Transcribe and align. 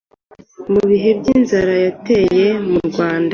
mu 0.71 0.81
bihe 0.89 1.09
by’inzara 1.19 1.73
yateye 1.85 2.47
murwanda 2.69 3.29